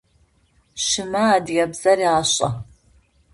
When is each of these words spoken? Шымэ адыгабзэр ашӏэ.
Шымэ 0.85 1.23
адыгабзэр 1.35 1.99
ашӏэ. 2.13 2.49